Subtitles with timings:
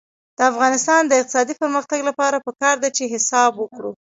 [0.37, 3.91] د افغانستان د اقتصادي پرمختګ لپاره پکار ده چې حساب وکړو.